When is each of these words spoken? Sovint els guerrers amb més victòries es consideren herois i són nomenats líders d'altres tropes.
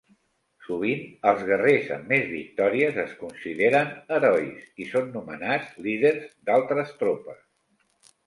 Sovint 0.67 1.01
els 1.31 1.41
guerrers 1.49 1.89
amb 1.97 2.07
més 2.13 2.23
victòries 2.29 2.95
es 3.03 3.11
consideren 3.19 3.93
herois 4.17 4.65
i 4.85 4.87
són 4.95 5.13
nomenats 5.17 5.75
líders 5.89 6.23
d'altres 6.49 6.97
tropes. 7.03 7.45